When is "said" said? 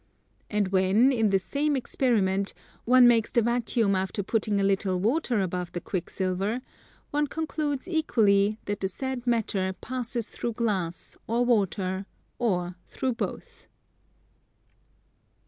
8.87-9.27